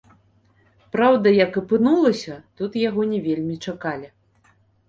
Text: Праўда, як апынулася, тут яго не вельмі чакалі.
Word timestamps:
Праўда, 0.95 1.33
як 1.45 1.59
апынулася, 1.61 2.39
тут 2.63 2.81
яго 2.89 3.01
не 3.13 3.19
вельмі 3.29 3.55
чакалі. 3.69 4.07